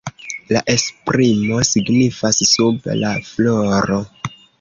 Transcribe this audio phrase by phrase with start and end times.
[0.55, 4.01] La esprimo signifas „sub la floro“.